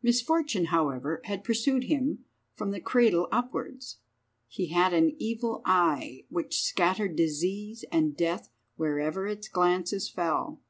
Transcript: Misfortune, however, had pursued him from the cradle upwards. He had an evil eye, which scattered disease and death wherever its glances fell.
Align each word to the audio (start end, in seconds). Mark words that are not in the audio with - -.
Misfortune, 0.00 0.66
however, 0.66 1.20
had 1.24 1.42
pursued 1.42 1.82
him 1.82 2.24
from 2.54 2.70
the 2.70 2.78
cradle 2.80 3.26
upwards. 3.32 3.96
He 4.46 4.68
had 4.68 4.92
an 4.92 5.16
evil 5.18 5.60
eye, 5.64 6.24
which 6.28 6.62
scattered 6.62 7.16
disease 7.16 7.84
and 7.90 8.16
death 8.16 8.48
wherever 8.76 9.26
its 9.26 9.48
glances 9.48 10.08
fell. 10.08 10.60